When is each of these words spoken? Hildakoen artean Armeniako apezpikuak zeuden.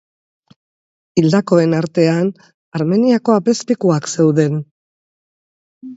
Hildakoen 1.21 1.75
artean 1.81 2.31
Armeniako 2.79 3.37
apezpikuak 3.39 4.11
zeuden. 4.17 4.61